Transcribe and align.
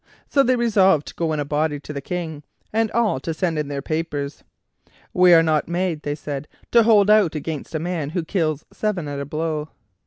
So 0.27 0.41
they 0.41 0.55
resolved 0.55 1.05
to 1.09 1.13
go 1.13 1.31
in 1.31 1.39
a 1.39 1.45
body 1.45 1.79
to 1.81 1.93
the 1.93 2.01
King, 2.01 2.41
and 2.73 2.89
all 2.89 3.19
to 3.19 3.35
send 3.35 3.59
in 3.59 3.67
their 3.67 3.83
papers. 3.83 4.43
"We 5.13 5.31
are 5.31 5.43
not 5.43 5.67
made," 5.67 6.01
they 6.01 6.15
said. 6.15 6.47
"to 6.71 6.81
hold 6.81 7.11
out 7.11 7.35
against 7.35 7.75
a 7.75 7.79
man 7.79 8.09
who 8.09 8.23
kills 8.25 8.65
seven 8.73 9.07
at 9.07 9.19
a 9.19 9.25
blow." 9.25 9.69